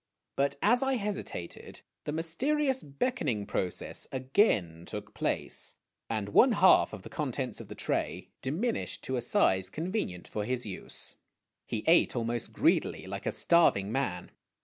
[0.35, 5.75] But, as I hesitated, the mysterious beckoning process again took place,
[6.09, 10.43] and one half of the contents of the tray diminished to a size convenient for
[10.43, 11.17] his use.
[11.67, 14.31] He ate almost greedily, like a starving man.